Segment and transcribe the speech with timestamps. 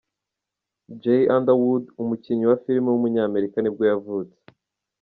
[1.01, 4.39] Jay Underwood, umukinnyi wa film w’umunyamerika nibwo yavutse.